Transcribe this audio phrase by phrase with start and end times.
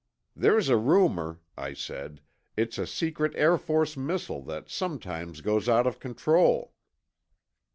[0.35, 2.21] "There's a rumor," I said,
[2.57, 6.73] "it's a secret Air Force missile that sometimes goes out of control."